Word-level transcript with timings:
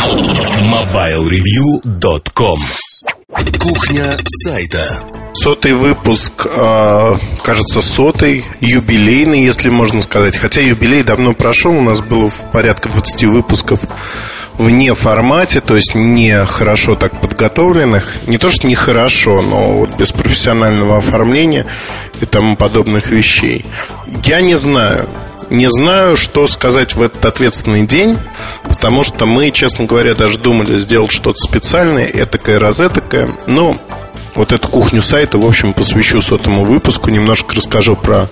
MobileReview.com 0.00 2.58
Кухня 3.58 4.16
сайта 4.24 5.02
Сотый 5.34 5.74
выпуск, 5.74 6.46
э, 6.46 7.16
кажется, 7.42 7.82
сотый, 7.82 8.46
юбилейный, 8.60 9.44
если 9.44 9.68
можно 9.68 10.00
сказать. 10.00 10.38
Хотя 10.38 10.62
юбилей 10.62 11.02
давно 11.02 11.34
прошел, 11.34 11.72
у 11.72 11.82
нас 11.82 12.00
было 12.00 12.30
порядка 12.50 12.88
20 12.88 13.24
выпусков 13.24 13.80
вне 14.56 14.94
формате, 14.94 15.60
то 15.60 15.76
есть 15.76 15.94
не 15.94 16.46
хорошо 16.46 16.94
так 16.94 17.20
подготовленных. 17.20 18.26
Не 18.26 18.38
то, 18.38 18.48
что 18.48 18.66
не 18.66 18.74
хорошо, 18.74 19.42
но 19.42 19.72
вот 19.72 19.94
без 19.98 20.12
профессионального 20.12 20.96
оформления 20.96 21.66
и 22.22 22.26
тому 22.26 22.56
подобных 22.56 23.10
вещей. 23.10 23.66
Я 24.24 24.40
не 24.40 24.54
знаю, 24.54 25.10
не 25.50 25.68
знаю, 25.68 26.16
что 26.16 26.46
сказать 26.46 26.94
в 26.94 27.02
этот 27.02 27.24
ответственный 27.24 27.86
день, 27.86 28.18
потому 28.62 29.04
что 29.04 29.26
мы, 29.26 29.50
честно 29.50 29.84
говоря, 29.84 30.14
даже 30.14 30.38
думали 30.38 30.78
сделать 30.78 31.10
что-то 31.10 31.38
специальное, 31.38 32.06
этакое, 32.06 32.58
розетокое. 32.58 33.34
Но 33.46 33.76
вот 34.34 34.52
эту 34.52 34.68
кухню 34.68 35.02
сайта, 35.02 35.38
в 35.38 35.46
общем, 35.46 35.72
посвящу 35.72 36.20
сотому 36.20 36.64
выпуску, 36.64 37.10
немножко 37.10 37.56
расскажу 37.56 37.96
про 37.96 38.28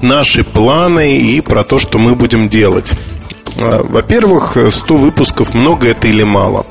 наши 0.00 0.42
планы 0.42 1.18
и 1.18 1.40
про 1.40 1.64
то, 1.64 1.78
что 1.78 1.98
мы 1.98 2.14
будем 2.14 2.48
делать. 2.48 2.92
А, 3.58 3.82
во-первых, 3.82 4.56
100 4.70 4.96
выпусков 4.96 5.54
много 5.54 5.88
это 5.88 6.08
или 6.08 6.22
мало? 6.22 6.66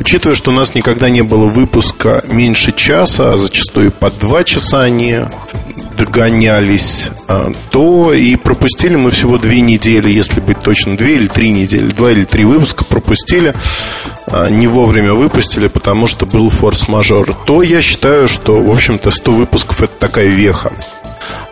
Учитывая, 0.00 0.34
что 0.34 0.50
у 0.50 0.54
нас 0.54 0.74
никогда 0.74 1.10
не 1.10 1.22
было 1.22 1.46
выпуска 1.46 2.24
меньше 2.26 2.72
часа, 2.72 3.34
а 3.34 3.38
зачастую 3.38 3.92
по 3.92 4.10
два 4.10 4.44
часа 4.44 4.80
они 4.80 5.20
догонялись, 6.00 7.10
а, 7.28 7.52
то 7.70 8.14
и 8.14 8.36
пропустили 8.36 8.96
мы 8.96 9.10
всего 9.10 9.36
две 9.36 9.60
недели, 9.60 10.08
если 10.08 10.40
быть 10.40 10.60
точно, 10.62 10.96
две 10.96 11.16
или 11.16 11.26
три 11.26 11.50
недели, 11.50 11.90
два 11.90 12.10
или 12.10 12.24
три 12.24 12.46
выпуска 12.46 12.84
пропустили, 12.84 13.54
а, 14.26 14.48
не 14.48 14.66
вовремя 14.66 15.12
выпустили, 15.12 15.68
потому 15.68 16.06
что 16.06 16.24
был 16.24 16.48
форс-мажор, 16.48 17.34
то 17.44 17.62
я 17.62 17.82
считаю, 17.82 18.28
что, 18.28 18.60
в 18.62 18.70
общем-то, 18.70 19.10
100 19.10 19.32
выпусков 19.32 19.82
это 19.82 19.92
такая 19.98 20.28
веха. 20.28 20.72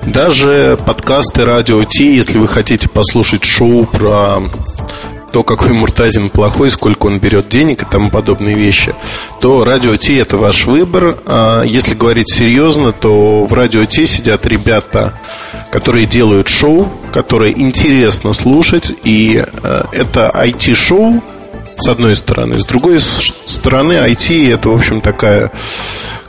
Даже 0.02 0.78
подкасты 0.86 1.44
Радио 1.44 1.84
Ти, 1.84 2.16
если 2.16 2.38
вы 2.38 2.48
хотите 2.48 2.88
послушать 2.88 3.44
шоу 3.44 3.84
про 3.84 4.40
то, 5.32 5.42
какой 5.42 5.72
Муртазин 5.72 6.30
плохой, 6.30 6.70
сколько 6.70 7.06
он 7.06 7.18
берет 7.18 7.48
денег 7.48 7.82
и 7.82 7.86
тому 7.86 8.10
подобные 8.10 8.56
вещи, 8.56 8.94
то 9.40 9.64
Радио 9.64 9.96
Ти 9.96 10.16
это 10.16 10.36
ваш 10.36 10.66
выбор. 10.66 11.18
А 11.26 11.62
если 11.62 11.94
говорить 11.94 12.32
серьезно, 12.32 12.92
то 12.92 13.44
в 13.44 13.52
Радио 13.52 13.84
Ти 13.84 14.06
сидят 14.06 14.46
ребята, 14.46 15.14
которые 15.70 16.06
делают 16.06 16.48
шоу, 16.48 16.92
которые 17.12 17.60
интересно 17.60 18.32
слушать, 18.32 18.92
и 19.04 19.44
э, 19.62 19.82
это 19.92 20.30
IT-шоу, 20.34 21.22
с 21.76 21.88
одной 21.88 22.16
стороны. 22.16 22.60
С 22.60 22.64
другой 22.64 22.98
стороны, 23.00 23.92
IT 23.92 24.52
это, 24.52 24.70
в 24.70 24.74
общем, 24.74 25.00
такая 25.00 25.52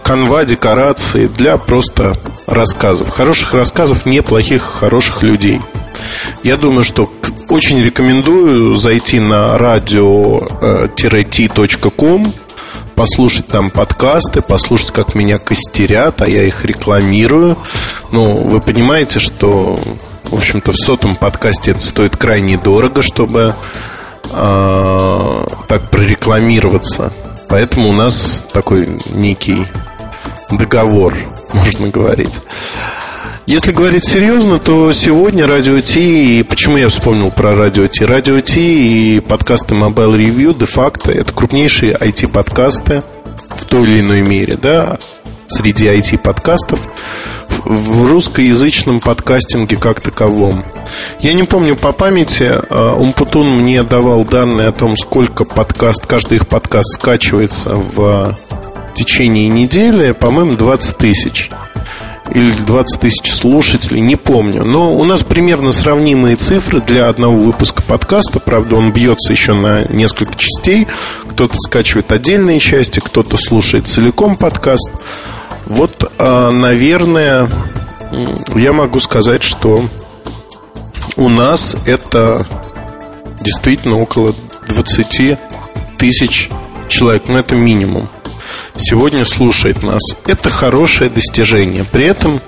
канва 0.04 0.46
декорации 0.46 1.28
для 1.28 1.58
просто 1.58 2.18
рассказов. 2.48 3.10
Хороших 3.10 3.54
рассказов, 3.54 4.06
неплохих, 4.06 4.62
хороших 4.62 5.24
людей. 5.24 5.62
Я 6.44 6.58
думаю, 6.58 6.84
что 6.84 7.12
очень 7.50 7.82
рекомендую 7.82 8.76
зайти 8.76 9.20
на 9.20 9.58
radio-t.com 9.58 10.34
послушать 12.96 13.48
там 13.48 13.70
подкасты, 13.72 14.42
послушать, 14.42 14.92
как 14.92 15.16
меня 15.16 15.38
костерят, 15.40 16.22
а 16.22 16.28
я 16.30 16.44
их 16.44 16.66
рекламирую. 16.66 17.58
Ну, 18.12 18.36
вы 18.36 18.60
понимаете, 18.60 19.20
что, 19.20 19.80
в 20.26 20.36
общем-то, 20.36 20.74
в 20.74 20.76
сотом 20.76 21.16
подкасте 21.16 21.72
это 21.72 21.82
стоит 21.82 22.18
крайне 22.18 22.58
дорого, 22.58 23.02
чтобы 23.02 23.56
э, 24.32 25.46
так 25.68 25.90
прорекламироваться. 25.90 27.14
Поэтому 27.48 27.90
у 27.90 27.94
нас 27.94 28.44
такой 28.52 28.90
некий 29.12 29.66
договор, 30.52 31.14
можно 31.54 31.88
говорить. 31.88 32.34
Если 33.50 33.72
говорить 33.72 34.06
серьезно, 34.06 34.60
то 34.60 34.92
сегодня 34.92 35.48
Радио 35.48 35.80
Ти, 35.80 36.38
и 36.38 36.44
почему 36.44 36.78
я 36.78 36.88
вспомнил 36.88 37.32
про 37.32 37.56
Радио 37.56 37.88
Ти? 37.88 38.06
Радио 38.06 38.42
Ти 38.42 39.16
и 39.16 39.20
подкасты 39.22 39.74
Mobile 39.74 40.16
Review 40.16 40.56
де-факто 40.56 41.12
это 41.12 41.34
крупнейшие 41.34 41.94
IT-подкасты 41.94 43.02
в 43.50 43.66
той 43.66 43.86
или 43.86 44.02
иной 44.02 44.22
мере, 44.22 44.56
да, 44.56 45.00
среди 45.48 45.88
IT-подкастов 45.88 46.80
в 47.66 48.12
русскоязычном 48.12 49.00
подкастинге 49.00 49.78
как 49.78 50.00
таковом. 50.00 50.64
Я 51.20 51.34
не 51.34 51.42
помню 51.42 51.76
по 51.76 51.92
памяти, 51.92 52.52
а, 52.70 52.94
Умпутун 52.94 53.50
мне 53.50 53.82
давал 53.82 54.26
данные 54.26 54.68
о 54.68 54.74
том, 54.74 54.96
сколько 54.96 55.44
подкаст, 55.44 56.06
каждый 56.06 56.36
их 56.36 56.48
подкаст 56.48 57.00
скачивается 57.00 57.72
в 57.72 58.38
течение 58.94 59.48
недели, 59.48 60.12
по-моему, 60.12 60.52
20 60.52 60.98
тысяч 60.98 61.50
или 62.34 62.52
20 62.52 63.00
тысяч 63.00 63.32
слушателей, 63.32 64.02
не 64.02 64.16
помню. 64.16 64.64
Но 64.64 64.96
у 64.96 65.04
нас 65.04 65.24
примерно 65.24 65.72
сравнимые 65.72 66.36
цифры 66.36 66.82
для 66.82 67.10
одного 67.10 67.36
выпуска 67.36 67.82
подкаста. 67.82 68.40
Правда, 68.40 68.76
он 68.76 68.92
бьется 68.92 69.32
еще 69.32 69.54
на 69.54 69.86
несколько 69.86 70.36
частей. 70.36 70.88
Кто-то 71.30 71.56
скачивает 71.58 72.12
отдельные 72.12 72.60
части, 72.60 73.00
кто-то 73.00 73.38
слушает 73.38 73.88
целиком 73.88 74.36
подкаст. 74.36 74.90
Вот, 75.66 76.12
а, 76.18 76.52
наверное, 76.52 77.50
я 78.56 78.74
могу 78.74 79.00
сказать, 79.00 79.44
что 79.44 79.86
у 81.16 81.30
нас 81.30 81.76
это 81.86 82.46
действительно 83.42 84.00
около 84.00 84.36
20 84.68 85.38
тысяч 85.98 86.50
человек. 86.88 87.24
Ну, 87.28 87.38
это 87.38 87.56
минимум 87.56 88.08
сегодня 88.80 89.26
слушает 89.26 89.84
нас. 89.84 90.02
Это 90.26 90.50
хорошее 90.50 91.10
достижение. 91.10 91.86
При 91.86 92.06
этом 92.06 92.42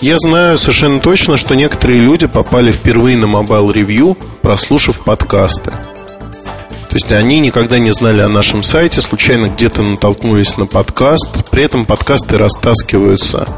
я 0.00 0.18
знаю 0.18 0.58
совершенно 0.58 1.00
точно, 1.00 1.36
что 1.36 1.54
некоторые 1.54 2.00
люди 2.00 2.26
попали 2.26 2.72
впервые 2.72 3.16
на 3.16 3.26
Mobile 3.26 3.72
Review, 3.72 4.16
прослушав 4.42 5.00
подкасты. 5.00 5.70
То 5.70 6.96
есть 6.96 7.10
они 7.10 7.40
никогда 7.40 7.78
не 7.78 7.92
знали 7.92 8.20
о 8.20 8.28
нашем 8.28 8.62
сайте, 8.62 9.00
случайно 9.00 9.48
где-то 9.48 9.82
натолкнулись 9.82 10.56
на 10.56 10.66
подкаст. 10.66 11.28
При 11.50 11.64
этом 11.64 11.86
подкасты 11.86 12.38
растаскиваются 12.38 13.48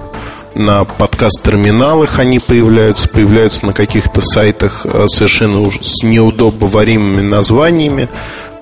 на 0.55 0.85
подкаст-терминалах, 0.85 2.19
они 2.19 2.39
появляются, 2.39 3.09
появляются 3.09 3.67
на 3.67 3.75
каких-то 3.75 4.23
сайтах 4.23 4.87
э, 4.87 5.07
совершенно 5.09 5.71
с 5.71 6.03
неудобоваримыми 6.03 7.21
названиями. 7.21 8.09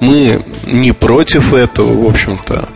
Мы 0.01 0.43
не 0.67 0.91
против 0.91 1.55
этого, 1.55 1.95
в 1.95 2.09
общем-то. 2.09 2.69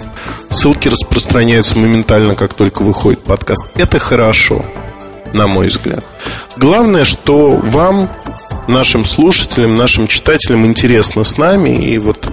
Ссылки 0.50 0.88
распространяются 0.88 1.78
моментально, 1.78 2.34
как 2.34 2.54
только 2.54 2.82
выходит 2.82 3.20
подкаст. 3.22 3.64
Это 3.74 3.98
хорошо, 3.98 4.64
на 5.32 5.46
мой 5.46 5.68
взгляд. 5.68 6.04
Главное, 6.56 7.04
что 7.04 7.50
вам, 7.50 8.10
нашим 8.66 9.04
слушателям, 9.04 9.76
нашим 9.76 10.08
читателям 10.08 10.66
интересно 10.66 11.24
с 11.24 11.36
нами. 11.36 11.84
И 11.84 11.98
вот 11.98 12.28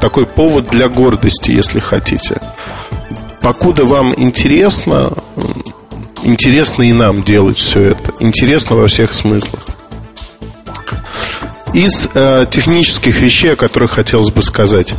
такой 0.00 0.26
повод 0.26 0.68
для 0.68 0.88
гордости, 0.88 1.50
если 1.50 1.80
хотите. 1.80 2.40
Покуда 3.40 3.84
вам 3.84 4.14
интересно, 4.16 5.12
интересно 6.22 6.82
и 6.82 6.92
нам 6.92 7.22
делать 7.22 7.58
все 7.58 7.90
это. 7.90 8.12
Интересно 8.20 8.76
во 8.76 8.88
всех 8.88 9.12
смыслах. 9.12 9.60
Из 11.72 12.08
э, 12.14 12.46
технических 12.50 13.20
вещей, 13.20 13.54
о 13.54 13.56
которых 13.56 13.90
хотелось 13.90 14.30
бы 14.30 14.42
сказать. 14.42 14.94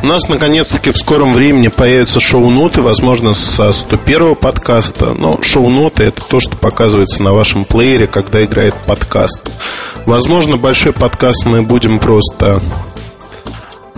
У 0.00 0.06
нас, 0.06 0.28
наконец-таки, 0.28 0.92
в 0.92 0.96
скором 0.96 1.32
времени 1.32 1.68
появятся 1.68 2.20
шоу-ноты, 2.20 2.82
возможно, 2.82 3.34
со 3.34 3.72
101 3.72 4.36
подкаста. 4.36 5.14
Но 5.18 5.42
шоу-ноты– 5.42 6.04
это 6.04 6.22
то, 6.22 6.38
что 6.38 6.56
показывается 6.56 7.22
на 7.24 7.32
вашем 7.32 7.64
плеере, 7.64 8.06
когда 8.06 8.44
играет 8.44 8.74
подкаст. 8.86 9.50
Возможно, 10.06 10.56
большой 10.56 10.92
подкаст 10.92 11.46
мы 11.46 11.62
будем 11.62 11.98
просто 11.98 12.62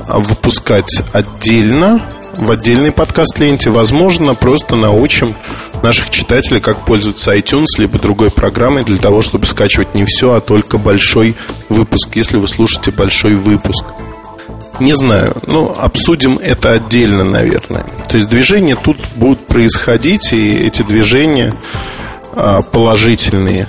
выпускать 0.09 1.03
отдельно, 1.13 2.01
в 2.33 2.51
отдельной 2.51 2.93
подкаст-ленте. 2.93 3.69
Возможно, 3.69 4.35
просто 4.35 4.77
научим 4.77 5.35
наших 5.83 6.09
читателей, 6.09 6.61
как 6.61 6.87
пользоваться 6.87 7.37
iTunes, 7.37 7.67
либо 7.77 7.99
другой 7.99 8.31
программой 8.31 8.85
для 8.85 8.97
того, 8.97 9.21
чтобы 9.21 9.45
скачивать 9.45 9.95
не 9.95 10.07
все, 10.07 10.33
а 10.33 10.41
только 10.41 10.79
большой 10.79 11.37
выпуск, 11.69 12.09
если 12.15 12.39
вы 12.39 12.49
слушаете 12.49 12.91
большой 12.91 13.35
выпуск. 13.35 13.85
Не 14.81 14.95
знаю. 14.95 15.37
Ну, 15.47 15.73
обсудим 15.79 16.39
это 16.39 16.73
отдельно, 16.73 17.23
наверное. 17.23 17.85
То 18.09 18.17
есть 18.17 18.29
движения 18.29 18.77
тут 18.77 18.97
будут 19.15 19.47
происходить, 19.47 20.33
и 20.33 20.57
эти 20.57 20.83
движения 20.83 21.55
а, 22.33 22.63
положительные, 22.63 23.69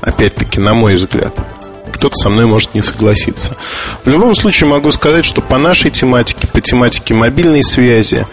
опять-таки, 0.00 0.58
на 0.58 0.74
мой 0.74 0.96
взгляд. 0.96 1.32
Кто-то 1.92 2.16
со 2.16 2.28
мной 2.28 2.46
может 2.46 2.74
не 2.74 2.82
согласиться. 2.82 3.56
В 4.04 4.08
любом 4.08 4.34
случае 4.34 4.68
могу 4.68 4.90
сказать, 4.90 5.24
что 5.24 5.40
по 5.40 5.56
нашей 5.56 5.90
тематике, 5.90 6.48
по 6.48 6.60
тематике 6.60 7.14
мобильной 7.14 7.62
связи, 7.62 8.26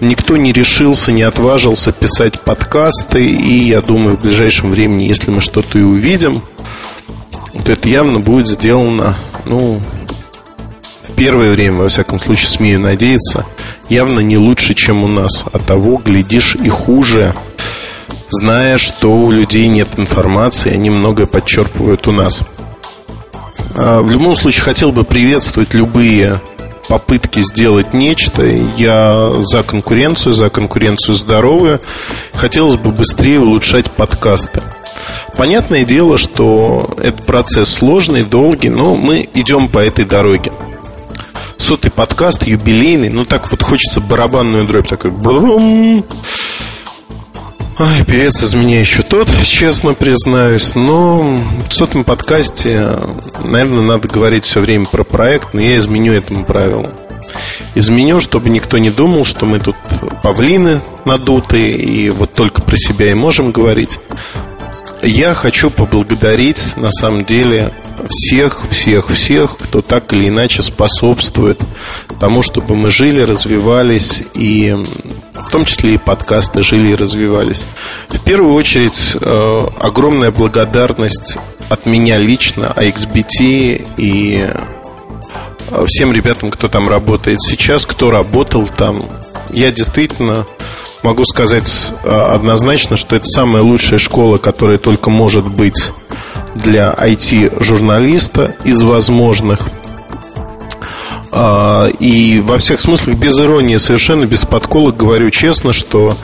никто 0.00 0.36
не 0.36 0.52
решился, 0.52 1.10
не 1.10 1.22
отважился 1.22 1.92
писать 1.92 2.40
подкасты. 2.40 3.26
И 3.26 3.68
я 3.68 3.80
думаю, 3.80 4.16
в 4.16 4.22
ближайшем 4.22 4.70
времени, 4.70 5.04
если 5.04 5.30
мы 5.30 5.40
что-то 5.40 5.78
и 5.78 5.82
увидим, 5.82 6.42
то 7.64 7.72
это 7.72 7.88
явно 7.88 8.20
будет 8.20 8.48
сделано, 8.48 9.16
ну, 9.44 9.80
в 11.02 11.12
первое 11.12 11.52
время, 11.52 11.82
во 11.82 11.88
всяком 11.88 12.20
случае, 12.20 12.48
смею 12.48 12.80
надеяться, 12.80 13.46
явно 13.88 14.20
не 14.20 14.36
лучше, 14.36 14.74
чем 14.74 15.04
у 15.04 15.08
нас. 15.08 15.44
А 15.52 15.58
того, 15.58 15.96
глядишь, 15.96 16.56
и 16.56 16.68
хуже, 16.68 17.34
зная, 18.28 18.78
что 18.78 19.12
у 19.12 19.30
людей 19.30 19.68
нет 19.68 19.88
информации, 19.96 20.72
они 20.72 20.90
многое 20.90 21.26
подчерпывают 21.26 22.06
у 22.06 22.12
нас. 22.12 22.40
А, 23.74 24.00
в 24.00 24.10
любом 24.10 24.36
случае, 24.36 24.62
хотел 24.62 24.92
бы 24.92 25.04
приветствовать 25.04 25.74
любые 25.74 26.40
попытки 26.88 27.40
сделать 27.40 27.94
нечто. 27.94 28.42
Я 28.42 29.32
за 29.42 29.62
конкуренцию, 29.62 30.32
за 30.32 30.50
конкуренцию 30.50 31.14
здоровую. 31.14 31.80
Хотелось 32.34 32.76
бы 32.76 32.90
быстрее 32.90 33.38
улучшать 33.38 33.88
подкасты. 33.90 34.60
Понятное 35.36 35.84
дело, 35.84 36.18
что 36.18 36.90
этот 37.00 37.24
процесс 37.24 37.68
сложный, 37.68 38.24
долгий, 38.24 38.70
но 38.70 38.96
мы 38.96 39.28
идем 39.34 39.68
по 39.68 39.78
этой 39.78 40.04
дороге. 40.04 40.50
Сотый 41.60 41.90
подкаст, 41.90 42.44
юбилейный, 42.44 43.10
ну 43.10 43.26
так 43.26 43.50
вот 43.50 43.62
хочется 43.62 44.00
барабанную 44.00 44.66
дробь, 44.66 44.88
такой 44.88 45.10
брум. 45.10 46.04
Ой, 47.78 48.04
певец 48.06 48.42
из 48.42 48.54
меня 48.54 48.80
еще 48.80 49.02
тот, 49.02 49.28
честно 49.44 49.92
признаюсь. 49.92 50.74
Но 50.74 51.36
в 51.68 51.72
сотом 51.72 52.04
подкасте, 52.04 52.98
наверное, 53.44 53.82
надо 53.82 54.08
говорить 54.08 54.46
все 54.46 54.60
время 54.60 54.86
про 54.86 55.04
проект, 55.04 55.52
но 55.52 55.60
я 55.60 55.76
изменю 55.76 56.14
этому 56.14 56.46
правилу. 56.46 56.86
Изменю, 57.74 58.20
чтобы 58.20 58.48
никто 58.48 58.78
не 58.78 58.90
думал, 58.90 59.26
что 59.26 59.44
мы 59.44 59.60
тут 59.60 59.76
павлины 60.22 60.80
надутые 61.04 61.76
и 61.76 62.08
вот 62.08 62.32
только 62.32 62.62
про 62.62 62.76
себя 62.78 63.10
и 63.10 63.14
можем 63.14 63.52
говорить. 63.52 64.00
Я 65.02 65.34
хочу 65.34 65.70
поблагодарить, 65.70 66.74
на 66.76 66.90
самом 66.90 67.24
деле, 67.24 67.70
всех, 68.08 68.66
всех, 68.70 69.08
всех, 69.10 69.56
кто 69.56 69.82
так 69.82 70.12
или 70.12 70.28
иначе 70.28 70.62
способствует 70.62 71.60
тому, 72.20 72.42
чтобы 72.42 72.76
мы 72.76 72.90
жили, 72.90 73.20
развивались 73.20 74.22
и 74.34 74.76
в 75.32 75.50
том 75.50 75.64
числе 75.64 75.94
и 75.94 75.98
подкасты 75.98 76.62
жили 76.62 76.90
и 76.90 76.94
развивались. 76.94 77.64
В 78.08 78.20
первую 78.20 78.54
очередь 78.54 79.16
э, 79.20 79.66
огромная 79.80 80.30
благодарность 80.30 81.38
от 81.68 81.86
меня 81.86 82.18
лично, 82.18 82.72
AXBT 82.76 83.88
и 83.96 84.48
э, 85.70 85.84
всем 85.86 86.12
ребятам, 86.12 86.50
кто 86.50 86.68
там 86.68 86.88
работает 86.88 87.40
сейчас, 87.42 87.86
кто 87.86 88.10
работал 88.10 88.68
там. 88.68 89.06
Я 89.50 89.72
действительно 89.72 90.46
могу 91.02 91.24
сказать 91.24 91.92
э, 92.04 92.08
однозначно, 92.08 92.96
что 92.96 93.16
это 93.16 93.26
самая 93.26 93.62
лучшая 93.62 93.98
школа, 93.98 94.38
которая 94.38 94.78
только 94.78 95.10
может 95.10 95.46
быть 95.46 95.90
для 96.54 96.92
IT-журналиста 96.92 98.54
из 98.64 98.80
возможных. 98.82 99.68
А, 101.32 101.86
и 101.86 102.40
во 102.40 102.58
всех 102.58 102.80
смыслах 102.80 103.16
без 103.16 103.38
иронии, 103.38 103.76
совершенно 103.76 104.24
без 104.24 104.44
подколок 104.44 104.96
говорю 104.96 105.30
честно, 105.30 105.72
что 105.72 106.16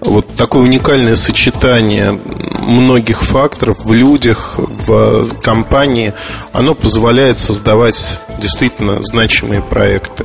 вот 0.00 0.34
такое 0.36 0.62
уникальное 0.62 1.16
сочетание 1.16 2.18
многих 2.60 3.22
факторов 3.22 3.84
в 3.84 3.92
людях, 3.92 4.54
в 4.56 5.28
компании, 5.42 6.14
оно 6.52 6.74
позволяет 6.74 7.40
создавать 7.40 8.18
действительно 8.40 9.02
значимые 9.02 9.60
проекты. 9.60 10.24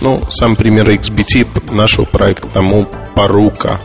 Ну, 0.00 0.20
сам 0.30 0.56
пример 0.56 0.90
XBT 0.90 1.72
нашего 1.72 2.04
проекта 2.04 2.48
тому 2.48 2.88
порука. 3.14 3.78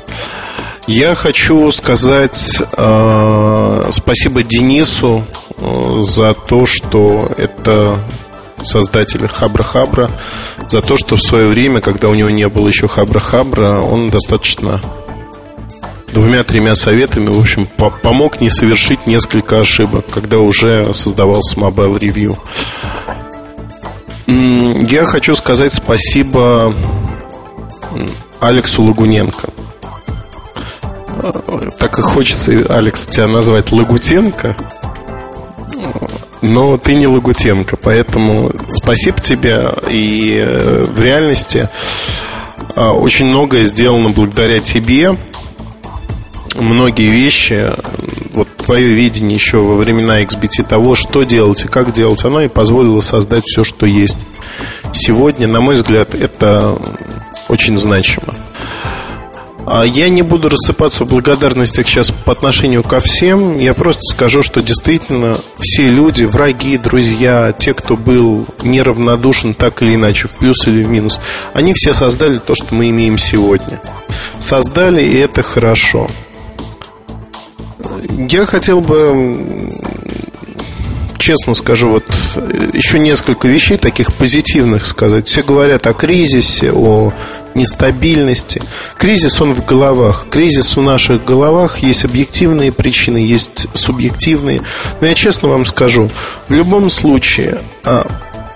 Я 0.87 1.15
хочу 1.15 1.69
сказать 1.71 2.61
э, 2.77 3.89
спасибо 3.91 4.41
Денису 4.41 5.25
э, 5.57 6.05
за 6.07 6.33
то, 6.33 6.65
что 6.65 7.29
это 7.35 7.99
создателя 8.63 9.27
Хабра 9.27 9.63
Хабра, 9.63 10.09
за 10.69 10.81
то, 10.81 10.95
что 10.95 11.17
в 11.17 11.21
свое 11.21 11.47
время, 11.49 11.81
когда 11.81 12.07
у 12.07 12.15
него 12.15 12.29
не 12.29 12.47
было 12.47 12.69
еще 12.69 12.87
Хабра 12.87 13.19
Хабра, 13.19 13.81
он 13.81 14.09
достаточно 14.09 14.79
двумя-тремя 16.13 16.73
советами, 16.73 17.31
в 17.31 17.39
общем, 17.39 17.67
по 17.67 17.89
помог 17.89 18.39
не 18.39 18.49
совершить 18.49 19.07
несколько 19.07 19.59
ошибок, 19.59 20.05
когда 20.09 20.39
уже 20.39 20.93
создавался 20.93 21.57
Mobile 21.57 21.99
Review. 21.99 22.37
Я 24.89 25.03
хочу 25.03 25.35
сказать 25.35 25.73
спасибо 25.73 26.73
Алексу 28.39 28.83
Лагуненко. 28.83 29.49
Так 31.79 31.99
и 31.99 32.01
хочется, 32.01 32.51
Алекс, 32.69 33.05
тебя 33.07 33.27
назвать 33.27 33.71
Лагутенко. 33.71 34.55
Но 36.41 36.77
ты 36.77 36.95
не 36.95 37.07
Лагутенко, 37.07 37.77
поэтому 37.77 38.51
спасибо 38.69 39.19
тебе. 39.21 39.71
И 39.89 40.37
э, 40.37 40.85
в 40.85 41.01
реальности 41.01 41.69
э, 42.75 42.85
очень 42.85 43.25
многое 43.25 43.63
сделано 43.63 44.09
благодаря 44.09 44.59
тебе. 44.59 45.17
Многие 46.55 47.09
вещи, 47.09 47.71
вот 48.33 48.47
твое 48.55 48.87
видение 48.87 49.35
еще 49.35 49.57
во 49.57 49.75
времена 49.75 50.23
XBT 50.23 50.67
того, 50.67 50.95
что 50.95 51.23
делать 51.23 51.65
и 51.65 51.67
как 51.67 51.93
делать, 51.93 52.23
оно 52.23 52.41
и 52.41 52.47
позволило 52.47 53.01
создать 53.01 53.43
все, 53.45 53.63
что 53.63 53.85
есть. 53.85 54.17
Сегодня, 54.93 55.47
на 55.47 55.61
мой 55.61 55.75
взгляд, 55.75 56.15
это 56.15 56.77
очень 57.49 57.77
значимо. 57.77 58.33
А 59.69 59.83
я 59.83 60.07
не 60.07 60.21
буду 60.21 60.47
рассыпаться 60.47 61.03
в 61.03 61.09
благодарностях 61.09 61.89
сейчас 61.89 62.09
по 62.09 62.31
отношению 62.31 62.83
ко 62.83 63.01
всем. 63.01 63.59
Я 63.59 63.73
просто 63.73 63.99
скажу, 64.09 64.41
что 64.41 64.61
действительно 64.61 65.39
все 65.59 65.89
люди, 65.89 66.23
враги, 66.23 66.77
друзья, 66.77 67.51
те, 67.51 67.73
кто 67.73 67.97
был 67.97 68.45
неравнодушен 68.63 69.53
так 69.53 69.81
или 69.81 69.95
иначе, 69.95 70.29
в 70.29 70.31
плюс 70.31 70.65
или 70.67 70.83
в 70.83 70.89
минус, 70.89 71.19
они 71.53 71.73
все 71.73 71.91
создали 71.91 72.37
то, 72.37 72.55
что 72.55 72.73
мы 72.73 72.89
имеем 72.91 73.17
сегодня. 73.17 73.81
Создали, 74.39 75.01
и 75.01 75.17
это 75.17 75.43
хорошо. 75.43 76.09
Я 78.09 78.45
хотел 78.45 78.79
бы 78.79 79.69
честно 81.27 81.55
скажу, 81.55 81.89
вот 81.89 82.05
еще 82.71 82.99
несколько 82.99 83.49
вещей 83.49 83.77
таких 83.77 84.13
позитивных 84.13 84.85
сказать. 84.85 85.27
Все 85.27 85.43
говорят 85.43 85.85
о 85.85 85.93
кризисе, 85.93 86.71
о 86.71 87.11
нестабильности. 87.53 88.61
Кризис, 88.97 89.41
он 89.41 89.53
в 89.53 89.65
головах. 89.65 90.27
Кризис 90.29 90.77
в 90.77 90.81
наших 90.81 91.25
головах. 91.25 91.79
Есть 91.79 92.05
объективные 92.05 92.71
причины, 92.71 93.17
есть 93.17 93.67
субъективные. 93.73 94.61
Но 95.01 95.07
я 95.07 95.15
честно 95.15 95.49
вам 95.49 95.65
скажу, 95.65 96.09
в 96.47 96.53
любом 96.53 96.89
случае, 96.89 97.59
а, 97.83 98.09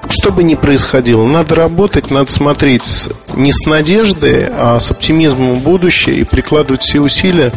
что 0.07 0.31
бы 0.31 0.41
ни 0.41 0.55
происходило, 0.55 1.27
надо 1.27 1.55
работать, 1.55 2.09
надо 2.09 2.31
смотреть 2.31 3.09
не 3.33 3.51
с 3.51 3.65
надеждой, 3.65 4.47
а 4.49 4.79
с 4.79 4.91
оптимизмом 4.91 5.59
в 5.59 5.61
будущее 5.61 6.19
и 6.19 6.23
прикладывать 6.23 6.83
все 6.83 7.01
усилия, 7.01 7.51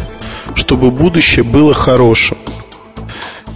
чтобы 0.57 0.91
будущее 0.91 1.45
было 1.45 1.73
хорошим. 1.73 2.37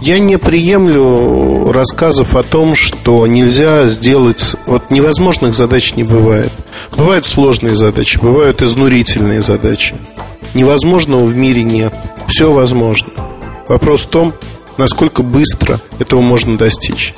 Я 0.01 0.19
не 0.19 0.37
приемлю 0.37 1.73
рассказов 1.73 2.35
о 2.35 2.43
том, 2.43 2.73
что 2.73 3.27
нельзя 3.27 3.85
сделать... 3.85 4.55
Вот 4.65 4.91
невозможных 4.91 5.53
задач 5.53 5.93
не 5.95 6.03
бывает. 6.03 6.53
Бывают 6.95 7.25
сложные 7.25 7.75
задачи, 7.75 8.17
бывают 8.17 8.61
изнурительные 8.61 9.41
задачи. 9.41 9.95
Невозможного 10.53 11.25
в 11.25 11.35
мире 11.35 11.63
нет. 11.63 11.93
Все 12.27 12.49
возможно. 12.49 13.09
Вопрос 13.67 14.03
в 14.03 14.09
том, 14.09 14.33
насколько 14.77 15.21
быстро 15.21 15.81
этого 15.99 16.21
можно 16.21 16.57
достичь. 16.57 17.13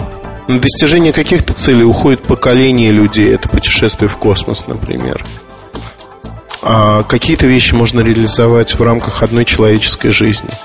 На 0.47 0.59
достижение 0.59 1.13
каких-то 1.13 1.53
целей 1.53 1.83
уходит 1.83 2.23
поколение 2.23 2.91
людей. 2.91 3.31
Это 3.31 3.47
путешествие 3.47 4.09
в 4.09 4.17
космос, 4.17 4.65
например. 4.65 5.23
А 6.63 7.03
какие-то 7.03 7.45
вещи 7.45 7.75
можно 7.75 7.99
реализовать 7.99 8.73
в 8.73 8.81
рамках 8.81 9.21
одной 9.21 9.45
человеческой 9.45 10.09
жизни– 10.09 10.49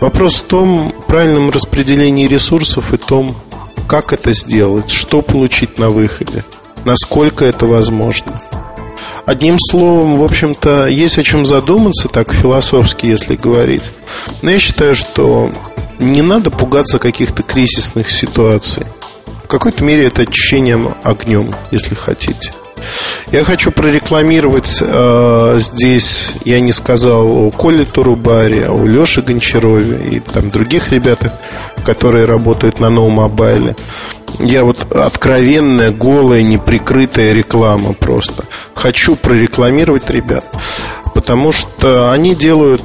Вопрос 0.00 0.36
в 0.36 0.44
том 0.44 0.92
правильном 1.06 1.50
распределении 1.50 2.26
ресурсов 2.26 2.92
и 2.92 2.96
том, 2.96 3.36
как 3.88 4.12
это 4.12 4.32
сделать, 4.32 4.90
что 4.90 5.22
получить 5.22 5.78
на 5.78 5.90
выходе, 5.90 6.44
насколько 6.84 7.44
это 7.44 7.66
возможно. 7.66 8.40
Одним 9.26 9.58
словом, 9.58 10.16
в 10.16 10.22
общем-то, 10.22 10.86
есть 10.86 11.18
о 11.18 11.22
чем 11.22 11.46
задуматься, 11.46 12.08
так 12.08 12.32
философски, 12.32 13.06
если 13.06 13.36
говорить. 13.36 13.90
Но 14.42 14.50
я 14.50 14.58
считаю, 14.58 14.94
что 14.94 15.50
не 15.98 16.20
надо 16.20 16.50
пугаться 16.50 16.98
каких-то 16.98 17.42
кризисных 17.42 18.10
ситуаций. 18.10 18.84
В 19.44 19.48
какой-то 19.48 19.84
мере 19.84 20.06
это 20.06 20.22
очищением 20.22 20.94
огнем, 21.02 21.54
если 21.70 21.94
хотите. 21.94 22.52
Я 23.34 23.42
хочу 23.42 23.72
прорекламировать 23.72 24.78
э, 24.80 25.58
здесь, 25.58 26.34
я 26.44 26.60
не 26.60 26.70
сказал 26.70 27.26
о 27.26 27.50
Коле 27.50 27.84
Турубаре, 27.84 28.68
о 28.68 28.86
Леше 28.86 29.22
Гончарове 29.22 30.08
и 30.08 30.20
там 30.20 30.50
других 30.50 30.92
ребятах, 30.92 31.32
которые 31.84 32.26
работают 32.26 32.78
на 32.78 32.90
ноу-мобайле. 32.90 33.74
Я 34.38 34.62
вот 34.62 34.86
откровенная, 34.92 35.90
голая, 35.90 36.42
неприкрытая 36.42 37.32
реклама 37.32 37.92
просто. 37.92 38.44
Хочу 38.72 39.16
прорекламировать 39.16 40.08
ребят. 40.10 40.44
Потому 41.12 41.50
что 41.50 42.12
они 42.12 42.36
делают, 42.36 42.84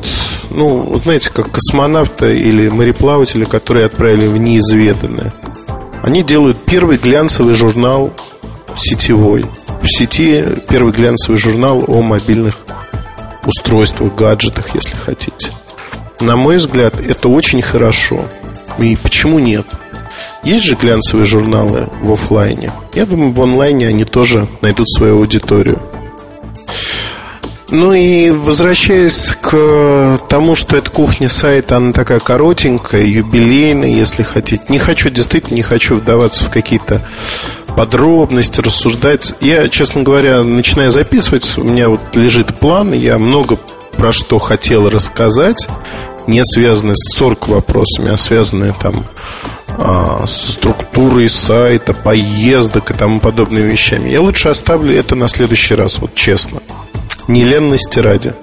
ну, 0.50 1.00
знаете, 1.04 1.30
как 1.30 1.52
космонавты 1.52 2.40
или 2.40 2.70
мореплаватели, 2.70 3.44
которые 3.44 3.86
отправили 3.86 4.26
в 4.26 4.38
неизведанное. 4.38 5.32
Они 6.02 6.24
делают 6.24 6.58
первый 6.66 6.98
глянцевый 6.98 7.54
журнал 7.54 8.12
сетевой. 8.76 9.46
В 9.82 9.88
сети 9.88 10.46
первый 10.70 10.92
глянцевый 10.92 11.38
журнал 11.38 11.84
о 11.88 12.02
мобильных 12.02 12.58
устройствах, 13.46 14.14
гаджетах, 14.16 14.76
если 14.76 14.96
хотите. 14.96 15.52
На 16.20 16.36
мой 16.36 16.58
взгляд, 16.58 17.00
это 17.00 17.30
очень 17.30 17.62
хорошо. 17.62 18.26
И 18.78 18.98
почему 18.98 19.40
нет? 19.40 19.68
Есть 20.44 20.66
же 20.66 20.76
глянцевые 20.76 21.26
журналы 21.26 21.88
в 22.02 22.12
офлайне. 22.12 22.72
Я 22.94 23.06
думаю, 23.06 23.32
в 23.32 23.42
онлайне 23.42 23.88
они 23.88 24.06
тоже 24.06 24.48
найдут 24.62 24.90
свою 24.90 25.18
аудиторию. 25.18 25.82
Ну 27.72 27.94
и 27.94 28.32
возвращаясь 28.32 29.38
к 29.40 30.20
тому, 30.28 30.56
что 30.56 30.76
эта 30.76 30.90
кухня 30.90 31.30
сайта, 31.30 31.78
она 31.78 31.94
такая 31.94 32.20
коротенькая, 32.20 33.04
юбилейная, 33.04 33.90
если 33.90 34.24
хотите. 34.24 34.64
Не 34.70 34.80
хочу, 34.80 35.10
действительно 35.10 35.56
не 35.56 35.62
хочу 35.62 35.96
вдаваться 35.96 36.46
в 36.46 36.50
какие-то 36.50 37.08
подробности, 37.80 38.60
рассуждать. 38.60 39.36
Я, 39.40 39.70
честно 39.70 40.04
говоря, 40.04 40.44
начиная 40.44 40.90
записывать, 40.92 41.58
у 41.58 41.64
меня 41.64 41.88
вот 41.88 42.02
лежит 42.14 42.60
план, 42.60 42.92
я 42.92 43.18
много 43.18 43.58
про 43.96 44.12
что 44.12 44.38
хотел 44.38 44.90
рассказать, 44.90 45.66
не 46.28 46.44
связанные 46.44 46.98
с 46.98 47.16
40 47.16 47.48
вопросами, 47.48 48.12
а 48.12 48.18
связанные 48.18 48.76
там 48.82 49.06
а, 49.78 50.26
с 50.28 50.56
структурой 50.56 51.30
сайта, 51.30 51.94
поездок 51.94 52.92
и 52.92 52.94
тому 52.94 53.18
подобными 53.18 53.72
вещами. 53.72 54.10
Я 54.10 54.20
лучше 54.20 54.50
оставлю 54.50 54.94
это 54.94 55.16
на 55.16 55.30
следующий 55.30 55.76
раз, 55.76 56.00
вот 56.00 56.14
честно 56.16 56.60
не 57.30 57.44
ленности 57.44 58.00
ради. 58.00 58.34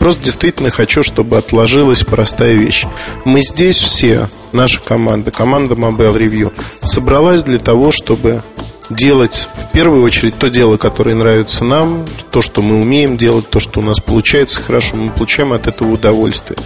Просто 0.00 0.24
действительно 0.24 0.70
хочу, 0.70 1.04
чтобы 1.04 1.38
отложилась 1.38 2.02
простая 2.02 2.54
вещь. 2.54 2.86
Мы 3.24 3.40
здесь 3.40 3.78
все, 3.78 4.28
наша 4.50 4.80
команда, 4.80 5.30
команда 5.30 5.76
Mobile 5.76 6.18
Review, 6.18 6.52
собралась 6.82 7.44
для 7.44 7.60
того, 7.60 7.92
чтобы 7.92 8.42
делать 8.94 9.48
в 9.54 9.70
первую 9.70 10.02
очередь 10.02 10.38
то 10.38 10.48
дело, 10.48 10.76
которое 10.76 11.14
нравится 11.14 11.64
нам, 11.64 12.06
то, 12.30 12.42
что 12.42 12.62
мы 12.62 12.80
умеем 12.80 13.16
делать, 13.16 13.50
то, 13.50 13.60
что 13.60 13.80
у 13.80 13.82
нас 13.82 14.00
получается 14.00 14.60
хорошо, 14.60 14.96
мы 14.96 15.10
получаем 15.10 15.52
от 15.52 15.66
этого 15.66 15.92
удовольствие. 15.92 16.58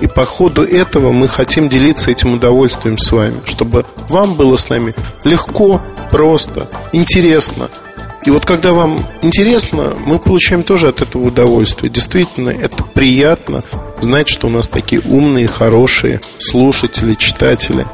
И 0.00 0.06
по 0.06 0.24
ходу 0.24 0.62
этого 0.62 1.12
мы 1.12 1.28
хотим 1.28 1.68
делиться 1.68 2.10
этим 2.10 2.34
удовольствием 2.34 2.98
с 2.98 3.10
вами, 3.12 3.40
чтобы 3.44 3.84
вам 4.08 4.34
было 4.34 4.56
с 4.56 4.68
нами 4.68 4.94
легко, 5.24 5.82
просто, 6.10 6.68
интересно, 6.92 7.68
и 8.24 8.30
вот 8.30 8.46
когда 8.46 8.72
вам 8.72 9.04
интересно, 9.22 9.96
мы 10.06 10.18
получаем 10.20 10.62
тоже 10.62 10.88
от 10.88 11.02
этого 11.02 11.26
удовольствие. 11.26 11.90
Действительно, 11.90 12.50
это 12.50 12.84
приятно 12.84 13.62
знать, 14.00 14.28
что 14.28 14.46
у 14.46 14.50
нас 14.50 14.68
такие 14.68 15.02
умные, 15.02 15.48
хорошие 15.48 16.20
слушатели, 16.38 17.14
читатели. 17.14 17.84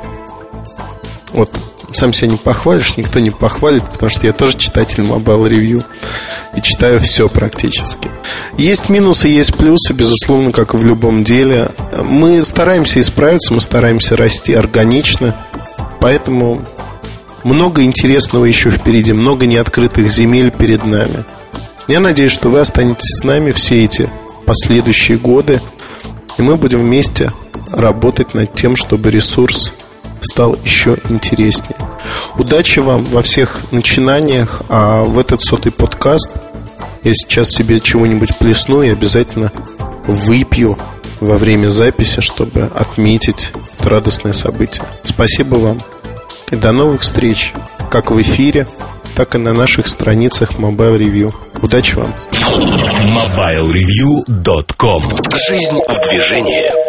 Вот 1.33 1.51
сам 1.93 2.13
себя 2.13 2.33
не 2.33 2.37
похвалишь, 2.37 2.97
никто 2.97 3.19
не 3.19 3.31
похвалит, 3.31 3.85
потому 3.91 4.11
что 4.11 4.27
я 4.27 4.33
тоже 4.33 4.57
читатель 4.57 5.03
Mobile 5.03 5.49
Review 5.49 5.85
и 6.57 6.61
читаю 6.61 7.01
все 7.01 7.29
практически. 7.29 8.11
Есть 8.57 8.89
минусы, 8.89 9.29
есть 9.29 9.57
плюсы, 9.57 9.93
безусловно, 9.93 10.53
как 10.53 10.75
и 10.75 10.77
в 10.77 10.85
любом 10.85 11.25
деле. 11.25 11.69
Мы 12.03 12.43
стараемся 12.43 13.01
исправиться, 13.01 13.55
мы 13.55 13.61
стараемся 13.61 14.17
расти 14.17 14.55
органично, 14.55 15.35
поэтому 16.01 16.63
много 17.43 17.83
интересного 17.83 18.45
еще 18.45 18.71
впереди, 18.71 19.13
много 19.13 19.47
неоткрытых 19.47 20.11
земель 20.11 20.51
перед 20.51 20.85
нами. 20.85 21.25
Я 21.87 22.01
надеюсь, 22.01 22.33
что 22.33 22.51
вы 22.51 22.61
останетесь 22.61 23.19
с 23.19 23.25
нами 23.25 23.51
все 23.51 23.85
эти 23.85 24.11
последующие 24.45 25.17
годы, 25.17 25.61
и 26.37 26.43
мы 26.43 26.57
будем 26.57 26.81
вместе 26.81 27.31
работать 27.73 28.35
над 28.35 28.55
тем, 28.55 28.77
чтобы 28.77 29.11
ресурс 29.11 29.73
стал 30.21 30.57
еще 30.65 30.97
интереснее. 31.09 31.77
Удачи 32.37 32.81
вам 32.81 33.05
во 33.05 33.23
всех 33.23 33.61
начинаниях, 33.71 34.63
а 34.69 35.05
в 35.05 35.19
этот 35.19 35.43
сотый 35.43 35.73
подкаст 35.73 36.31
я 37.03 37.15
сейчас 37.15 37.51
себе 37.51 37.81
чего-нибудь 37.81 38.37
плесну 38.39 38.83
и 38.83 38.89
обязательно 38.89 39.53
выпью 40.07 40.79
во 41.21 41.37
время 41.37 41.69
записи, 41.69 42.21
чтобы 42.21 42.71
отметить 42.75 43.53
это 43.79 43.89
радостное 43.89 44.33
событие. 44.33 44.85
Спасибо 45.05 45.57
вам. 45.57 45.79
И 46.51 46.57
до 46.57 46.73
новых 46.73 47.03
встреч, 47.03 47.53
как 47.91 48.11
в 48.11 48.19
эфире, 48.21 48.67
так 49.17 49.35
и 49.35 49.39
на 49.39 49.53
наших 49.53 49.87
страницах 49.89 50.53
Mobile 50.53 50.99
Review. 50.99 51.31
Удачи 51.61 51.97
вам! 51.97 52.15
MobileReview.com 52.33 55.03
Жизнь 55.49 55.81
в 55.89 56.09
движении 56.09 56.88